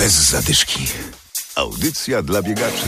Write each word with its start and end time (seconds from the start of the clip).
Bez 0.00 0.12
zadyszki. 0.12 0.86
Audycja 1.56 2.22
dla 2.22 2.42
biegaczy. 2.42 2.86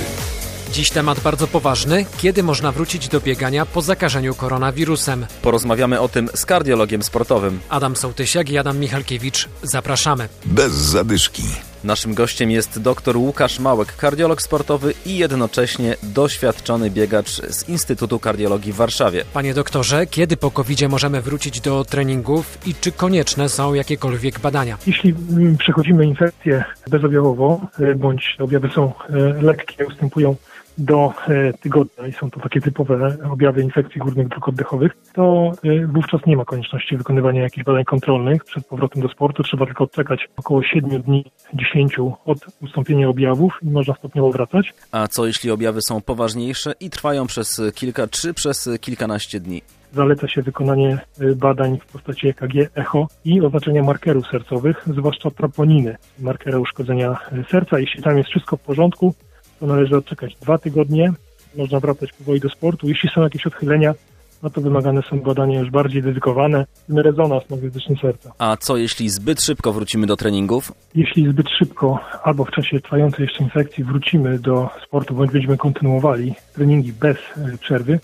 Dziś 0.72 0.90
temat 0.90 1.20
bardzo 1.20 1.46
poważny. 1.46 2.06
Kiedy 2.16 2.42
można 2.42 2.72
wrócić 2.72 3.08
do 3.08 3.20
biegania 3.20 3.66
po 3.66 3.82
zakażeniu 3.82 4.34
koronawirusem? 4.34 5.26
Porozmawiamy 5.42 6.00
o 6.00 6.08
tym 6.08 6.28
z 6.34 6.46
kardiologiem 6.46 7.02
sportowym. 7.02 7.60
Adam 7.68 7.96
Sołtysiak 7.96 8.50
i 8.50 8.58
Adam 8.58 8.78
Michalkiewicz. 8.78 9.48
Zapraszamy. 9.62 10.28
Bez 10.44 10.72
zadyszki. 10.72 11.42
Naszym 11.84 12.14
gościem 12.14 12.50
jest 12.50 12.82
dr 12.82 13.16
Łukasz 13.16 13.58
Małek, 13.58 13.96
kardiolog 13.96 14.42
sportowy 14.42 14.94
i 15.06 15.16
jednocześnie 15.18 15.96
doświadczony 16.02 16.90
biegacz 16.90 17.28
z 17.28 17.68
Instytutu 17.68 18.18
Kardiologii 18.18 18.72
w 18.72 18.76
Warszawie. 18.76 19.24
Panie 19.32 19.54
doktorze, 19.54 20.06
kiedy 20.06 20.36
po 20.36 20.50
covid 20.50 20.88
możemy 20.88 21.22
wrócić 21.22 21.60
do 21.60 21.84
treningów 21.84 22.58
i 22.66 22.74
czy 22.74 22.92
konieczne 22.92 23.48
są 23.48 23.74
jakiekolwiek 23.74 24.40
badania? 24.40 24.78
Jeśli 24.86 25.14
mm, 25.30 25.56
przechodzimy 25.56 26.06
infekcję 26.06 26.64
bezobjawowo, 26.90 27.60
e, 27.78 27.94
bądź 27.94 28.36
objawy 28.40 28.68
są 28.74 28.92
e, 29.08 29.42
lekkie, 29.42 29.86
ustępują 29.86 30.36
do 30.78 31.12
e, 31.28 31.52
tygodnia 31.52 32.06
i 32.06 32.12
są 32.12 32.30
to 32.30 32.40
takie 32.40 32.60
typowe 32.60 33.16
objawy 33.30 33.62
infekcji 33.62 34.00
górnych 34.00 34.28
dróg 34.28 34.48
oddechowych, 34.48 34.92
to 35.12 35.52
e, 35.64 35.86
wówczas 35.86 36.20
nie 36.26 36.36
ma 36.36 36.44
konieczności 36.44 36.96
wykonywania 36.96 37.42
jakichś 37.42 37.64
badań 37.64 37.84
kontrolnych 37.84 38.44
przed 38.44 38.66
powrotem 38.66 39.02
do 39.02 39.08
sportu. 39.08 39.42
Trzeba 39.42 39.66
tylko 39.66 39.84
odczekać 39.84 40.28
około 40.36 40.62
7 40.62 41.02
dni, 41.02 41.24
10 41.54 41.96
od 42.24 42.38
ustąpienia 42.62 43.08
objawów 43.08 43.58
i 43.62 43.70
można 43.70 43.94
stopniowo 43.94 44.32
wracać. 44.32 44.74
A 44.92 45.08
co 45.08 45.26
jeśli 45.26 45.50
objawy 45.50 45.82
są 45.82 46.00
poważniejsze 46.00 46.72
i 46.80 46.90
trwają 46.90 47.26
przez 47.26 47.62
kilka 47.74 48.06
czy 48.06 48.34
przez 48.34 48.70
kilkanaście 48.80 49.40
dni? 49.40 49.62
Zaleca 49.92 50.28
się 50.28 50.42
wykonanie 50.42 50.98
e, 51.20 51.34
badań 51.34 51.78
w 51.78 51.92
postaci 51.92 52.28
EKG, 52.28 52.70
echo 52.74 53.08
i 53.24 53.40
oznaczenia 53.40 53.82
markerów 53.82 54.26
sercowych, 54.26 54.84
zwłaszcza 54.86 55.30
troponiny, 55.30 55.96
markera 56.18 56.58
uszkodzenia 56.58 57.16
serca. 57.50 57.78
Jeśli 57.78 58.02
tam 58.02 58.18
jest 58.18 58.30
wszystko 58.30 58.56
w 58.56 58.60
porządku, 58.60 59.14
to 59.62 59.66
należy 59.66 59.96
odczekać 59.96 60.36
dwa 60.40 60.58
tygodnie. 60.58 61.12
Można 61.56 61.80
wracać 61.80 62.12
powoli 62.12 62.40
do 62.40 62.48
sportu. 62.48 62.88
Jeśli 62.88 63.08
są 63.14 63.22
jakieś 63.22 63.46
odchylenia, 63.46 63.94
no 64.42 64.50
to 64.50 64.60
wymagane 64.60 65.02
są 65.10 65.20
badania 65.20 65.60
już 65.60 65.70
bardziej 65.70 66.02
dedykowane, 66.02 66.66
rezonans 66.88 67.50
magnetyczny 67.50 67.96
serca. 68.02 68.32
A 68.38 68.56
co 68.56 68.76
jeśli 68.76 69.10
zbyt 69.10 69.42
szybko 69.42 69.72
wrócimy 69.72 70.06
do 70.06 70.16
treningów? 70.16 70.72
Jeśli 70.94 71.30
zbyt 71.30 71.46
szybko 71.58 71.98
albo 72.22 72.44
w 72.44 72.50
czasie 72.50 72.80
trwającej 72.80 73.24
jeszcze 73.24 73.44
infekcji 73.44 73.84
wrócimy 73.84 74.38
do 74.38 74.70
sportu, 74.86 75.14
bądź 75.14 75.32
będziemy 75.32 75.56
kontynuowali 75.56 76.34
treningi 76.54 76.92
bez 76.92 77.16
e, 77.16 77.58
przerwy, 77.58 78.00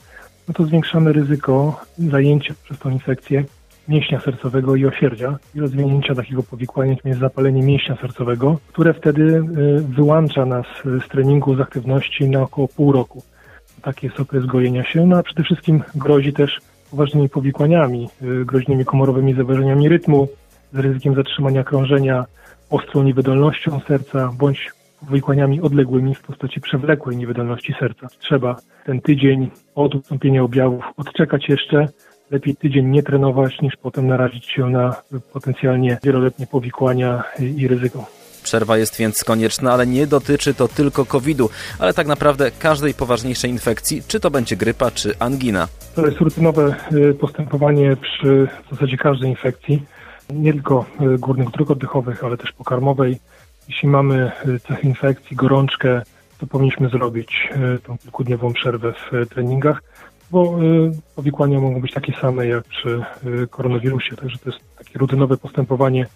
no 0.48 0.54
to 0.54 0.64
zwiększamy 0.64 1.12
ryzyko 1.12 1.80
zajęcia 1.98 2.54
przez 2.64 2.78
tą 2.78 2.90
infekcję 2.90 3.44
mięśnia 3.88 4.20
sercowego 4.20 4.76
i 4.76 4.86
osierdzia 4.86 5.38
i 5.54 5.60
rozwinięcia 5.60 6.14
takiego 6.14 6.42
powikłania, 6.42 6.90
jakim 6.90 7.08
jest 7.08 7.20
zapalenie 7.20 7.62
mięśnia 7.62 7.96
sercowego, 7.96 8.58
które 8.68 8.94
wtedy 8.94 9.22
y, 9.22 9.42
wyłącza 9.80 10.46
nas 10.46 10.66
z 11.06 11.08
treningu, 11.08 11.56
z 11.56 11.60
aktywności 11.60 12.28
na 12.28 12.42
około 12.42 12.68
pół 12.68 12.92
roku. 12.92 13.22
Taki 13.82 14.06
jest 14.06 14.20
okres 14.20 14.46
gojenia 14.46 14.84
się, 14.84 15.06
no 15.06 15.18
a 15.18 15.22
przede 15.22 15.42
wszystkim 15.42 15.82
grozi 15.94 16.32
też 16.32 16.58
poważnymi 16.90 17.28
powikłaniami, 17.28 18.08
y, 18.22 18.44
groźnymi 18.44 18.84
komorowymi 18.84 19.34
zaburzeniami 19.34 19.88
rytmu, 19.88 20.28
z 20.72 20.78
ryzykiem 20.78 21.14
zatrzymania 21.14 21.64
krążenia, 21.64 22.24
ostrą 22.70 23.02
niewydolnością 23.02 23.80
serca, 23.88 24.30
bądź 24.38 24.72
powikłaniami 25.06 25.60
odległymi 25.60 26.14
w 26.14 26.22
postaci 26.22 26.60
przewlekłej 26.60 27.16
niewydolności 27.16 27.74
serca. 27.80 28.06
Trzeba 28.18 28.56
ten 28.84 29.00
tydzień 29.00 29.50
od 29.74 29.94
ustąpienia 29.94 30.42
objawów 30.42 30.84
odczekać 30.96 31.48
jeszcze, 31.48 31.88
lepiej 32.30 32.56
tydzień 32.56 32.86
nie 32.86 33.02
trenować, 33.02 33.60
niż 33.60 33.76
potem 33.76 34.06
narazić 34.06 34.46
się 34.46 34.70
na 34.70 34.96
potencjalnie 35.32 35.98
wieloletnie 36.04 36.46
powikłania 36.46 37.24
i 37.56 37.68
ryzyko. 37.68 38.06
Przerwa 38.42 38.78
jest 38.78 38.96
więc 38.96 39.24
konieczna, 39.24 39.72
ale 39.72 39.86
nie 39.86 40.06
dotyczy 40.06 40.54
to 40.54 40.68
tylko 40.68 41.04
COVID-u, 41.04 41.50
ale 41.78 41.94
tak 41.94 42.06
naprawdę 42.06 42.50
każdej 42.50 42.94
poważniejszej 42.94 43.50
infekcji, 43.50 44.02
czy 44.08 44.20
to 44.20 44.30
będzie 44.30 44.56
grypa, 44.56 44.90
czy 44.90 45.18
angina. 45.18 45.68
To 45.94 46.06
jest 46.06 46.18
rutynowe 46.18 46.74
y, 46.92 47.14
postępowanie 47.14 47.96
przy 47.96 48.48
w 48.66 48.70
zasadzie 48.70 48.96
każdej 48.96 49.30
infekcji, 49.30 49.82
nie 50.30 50.52
tylko 50.52 50.84
y, 51.14 51.18
górnych 51.18 51.50
dróg 51.50 51.70
oddechowych, 51.70 52.24
ale 52.24 52.36
też 52.36 52.52
pokarmowej. 52.52 53.18
Jeśli 53.68 53.88
mamy 53.88 54.32
y, 54.46 54.60
cech 54.60 54.84
infekcji, 54.84 55.36
gorączkę, 55.36 56.02
to 56.38 56.46
powinniśmy 56.46 56.88
zrobić 56.88 57.48
tą 57.86 57.98
kilkudniową 57.98 58.52
przerwę 58.52 58.92
w 58.92 59.28
treningach 59.28 59.82
bo 60.30 60.62
y, 60.62 60.90
powikłania 61.14 61.60
mogą 61.60 61.80
być 61.80 61.92
takie 61.92 62.12
same 62.20 62.46
jak 62.46 62.64
przy 62.64 63.02
y, 63.42 63.46
koronawirusie, 63.46 64.16
także 64.16 64.38
to 64.38 64.50
jest 64.50 64.64
takie 64.78 64.98
rutynowe 64.98 65.36
postępowanie 65.36 66.06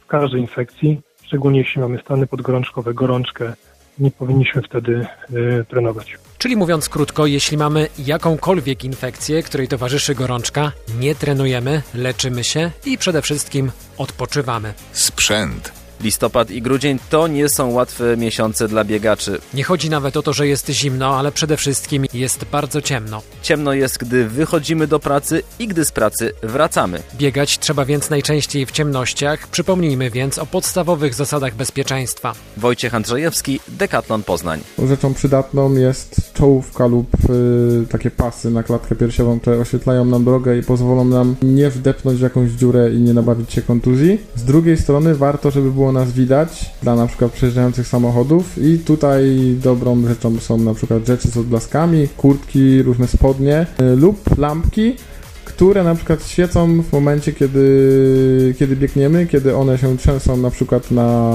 w 0.00 0.06
każdej 0.06 0.40
infekcji, 0.40 1.00
szczególnie 1.22 1.58
jeśli 1.58 1.80
mamy 1.80 1.98
stany 1.98 2.26
podgorączkowe, 2.26 2.94
gorączkę, 2.94 3.52
nie 3.98 4.10
powinniśmy 4.10 4.62
wtedy 4.62 5.06
y, 5.30 5.64
trenować. 5.68 6.18
Czyli 6.38 6.56
mówiąc 6.56 6.88
krótko, 6.88 7.26
jeśli 7.26 7.56
mamy 7.56 7.88
jakąkolwiek 7.98 8.84
infekcję, 8.84 9.42
której 9.42 9.68
towarzyszy 9.68 10.14
gorączka, 10.14 10.72
nie 11.00 11.14
trenujemy, 11.14 11.82
leczymy 11.94 12.44
się 12.44 12.70
i 12.86 12.98
przede 12.98 13.22
wszystkim 13.22 13.70
odpoczywamy. 13.98 14.74
Sprzęt 14.92 15.79
Listopad 16.00 16.50
i 16.50 16.62
grudzień 16.62 16.98
to 17.10 17.28
nie 17.28 17.48
są 17.48 17.70
łatwe 17.70 18.16
miesiące 18.16 18.68
dla 18.68 18.84
biegaczy. 18.84 19.38
Nie 19.54 19.64
chodzi 19.64 19.90
nawet 19.90 20.16
o 20.16 20.22
to, 20.22 20.32
że 20.32 20.46
jest 20.48 20.70
zimno, 20.70 21.18
ale 21.18 21.32
przede 21.32 21.56
wszystkim 21.56 22.06
jest 22.14 22.44
bardzo 22.44 22.82
ciemno. 22.82 23.22
Ciemno 23.42 23.72
jest, 23.72 23.98
gdy 23.98 24.28
wychodzimy 24.28 24.86
do 24.86 24.98
pracy 24.98 25.42
i 25.58 25.68
gdy 25.68 25.84
z 25.84 25.92
pracy 25.92 26.32
wracamy. 26.42 27.02
Biegać 27.14 27.58
trzeba 27.58 27.84
więc 27.84 28.10
najczęściej 28.10 28.66
w 28.66 28.70
ciemnościach. 28.70 29.48
Przypomnijmy 29.48 30.10
więc 30.10 30.38
o 30.38 30.46
podstawowych 30.46 31.14
zasadach 31.14 31.54
bezpieczeństwa. 31.54 32.32
Wojciech 32.56 32.94
Andrzejewski, 32.94 33.60
Decathlon 33.68 34.22
Poznań. 34.22 34.60
Rzeczą 34.88 35.14
przydatną 35.14 35.74
jest 35.74 36.32
czołówka 36.34 36.86
lub 36.86 37.08
y, 37.30 37.86
takie 37.90 38.10
pasy 38.10 38.50
na 38.50 38.62
klatkę 38.62 38.96
piersiową, 38.96 39.40
które 39.40 39.58
oświetlają 39.60 40.04
nam 40.04 40.24
drogę 40.24 40.58
i 40.58 40.62
pozwolą 40.62 41.04
nam 41.04 41.36
nie 41.42 41.70
wdepnąć 41.70 42.18
w 42.18 42.22
jakąś 42.22 42.50
dziurę 42.50 42.90
i 42.90 43.00
nie 43.00 43.14
nabawić 43.14 43.52
się 43.52 43.62
kontuzji. 43.62 44.18
Z 44.36 44.44
drugiej 44.44 44.76
strony 44.76 45.14
warto, 45.14 45.50
żeby 45.50 45.70
było 45.70 45.89
nas 45.92 46.12
widać 46.12 46.70
dla 46.82 46.96
na 46.96 47.06
przykład 47.06 47.32
przejeżdżających 47.32 47.86
samochodów 47.86 48.58
i 48.58 48.78
tutaj 48.78 49.54
dobrą 49.62 50.06
rzeczą 50.08 50.38
są 50.40 50.58
na 50.58 50.74
przykład 50.74 51.06
rzeczy 51.06 51.28
z 51.28 51.36
odblaskami, 51.36 52.08
kurtki, 52.08 52.82
różne 52.82 53.08
spodnie 53.08 53.66
y, 53.80 53.96
lub 53.96 54.38
lampki, 54.38 54.96
które 55.44 55.84
na 55.84 55.94
przykład 55.94 56.26
świecą 56.26 56.82
w 56.82 56.92
momencie, 56.92 57.32
kiedy, 57.32 58.54
kiedy 58.58 58.76
biegniemy, 58.76 59.26
kiedy 59.26 59.56
one 59.56 59.78
się 59.78 59.98
trzęsą 59.98 60.36
na 60.36 60.50
przykład 60.50 60.90
na, 60.90 61.30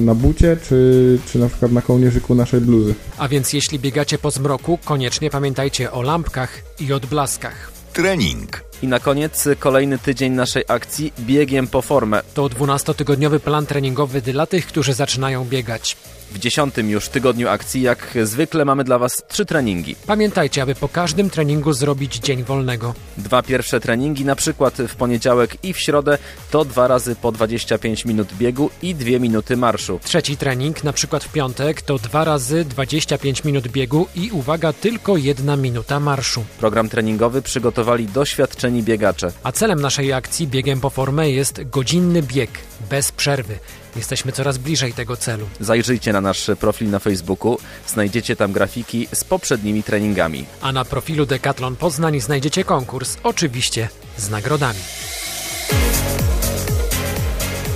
na 0.00 0.14
bucie, 0.14 0.56
czy, 0.68 1.18
czy 1.26 1.38
na 1.38 1.48
przykład 1.48 1.72
na 1.72 1.82
kołnierzyku 1.82 2.34
naszej 2.34 2.60
bluzy. 2.60 2.94
A 3.18 3.28
więc 3.28 3.52
jeśli 3.52 3.78
biegacie 3.78 4.18
po 4.18 4.30
zmroku, 4.30 4.78
koniecznie 4.84 5.30
pamiętajcie 5.30 5.92
o 5.92 6.02
lampkach 6.02 6.62
i 6.80 6.92
odblaskach. 6.92 7.72
Trening. 7.92 8.64
I 8.84 8.88
na 8.88 9.00
koniec 9.00 9.48
kolejny 9.58 9.98
tydzień 9.98 10.32
naszej 10.32 10.64
akcji 10.68 11.12
biegiem 11.20 11.66
po 11.66 11.82
formę. 11.82 12.22
To 12.34 12.46
12-tygodniowy 12.46 13.40
plan 13.40 13.66
treningowy 13.66 14.20
dla 14.22 14.46
tych, 14.46 14.66
którzy 14.66 14.94
zaczynają 14.94 15.44
biegać. 15.44 15.96
W 16.30 16.38
dziesiątym 16.38 16.90
już 16.90 17.08
tygodniu 17.08 17.48
akcji, 17.48 17.82
jak 17.82 18.18
zwykle, 18.22 18.64
mamy 18.64 18.84
dla 18.84 18.98
Was 18.98 19.22
trzy 19.28 19.46
treningi. 19.46 19.96
Pamiętajcie, 20.06 20.62
aby 20.62 20.74
po 20.74 20.88
każdym 20.88 21.30
treningu 21.30 21.72
zrobić 21.72 22.16
dzień 22.16 22.44
wolnego. 22.44 22.94
Dwa 23.18 23.42
pierwsze 23.42 23.80
treningi, 23.80 24.24
na 24.24 24.36
przykład 24.36 24.74
w 24.88 24.96
poniedziałek 24.96 25.56
i 25.64 25.72
w 25.72 25.78
środę, 25.78 26.18
to 26.50 26.64
dwa 26.64 26.88
razy 26.88 27.16
po 27.16 27.32
25 27.32 28.04
minut 28.04 28.28
biegu 28.38 28.70
i 28.82 28.94
dwie 28.94 29.20
minuty 29.20 29.56
marszu. 29.56 30.00
Trzeci 30.04 30.36
trening, 30.36 30.84
na 30.84 30.92
przykład 30.92 31.24
w 31.24 31.32
piątek, 31.32 31.82
to 31.82 31.98
dwa 31.98 32.24
razy 32.24 32.64
25 32.64 33.44
minut 33.44 33.68
biegu 33.68 34.06
i 34.14 34.30
uwaga, 34.30 34.72
tylko 34.72 35.16
jedna 35.16 35.56
minuta 35.56 36.00
marszu. 36.00 36.44
Program 36.58 36.88
treningowy 36.88 37.42
przygotowali 37.42 38.06
doświadczeni 38.06 38.73
biegacze. 38.82 39.32
A 39.42 39.52
celem 39.52 39.80
naszej 39.80 40.12
akcji 40.12 40.48
biegiem 40.48 40.80
po 40.80 40.90
formę 40.90 41.30
jest 41.30 41.70
godzinny 41.70 42.22
bieg, 42.22 42.50
bez 42.90 43.12
przerwy. 43.12 43.58
Jesteśmy 43.96 44.32
coraz 44.32 44.58
bliżej 44.58 44.92
tego 44.92 45.16
celu. 45.16 45.46
Zajrzyjcie 45.60 46.12
na 46.12 46.20
nasz 46.20 46.50
profil 46.60 46.90
na 46.90 46.98
Facebooku, 46.98 47.58
znajdziecie 47.86 48.36
tam 48.36 48.52
grafiki 48.52 49.08
z 49.12 49.24
poprzednimi 49.24 49.82
treningami. 49.82 50.44
A 50.60 50.72
na 50.72 50.84
profilu 50.84 51.26
Decathlon 51.26 51.76
Poznań 51.76 52.20
znajdziecie 52.20 52.64
konkurs, 52.64 53.16
oczywiście 53.22 53.88
z 54.16 54.30
nagrodami. 54.30 54.80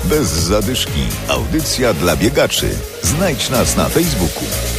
Bez 0.05 0.29
zadyszki. 0.29 1.06
Audycja 1.29 1.95
dla 1.95 2.17
biegaczy. 2.17 2.69
Znajdź 3.03 3.50
nas 3.50 3.77
na 3.77 3.89
Facebooku. 3.89 4.78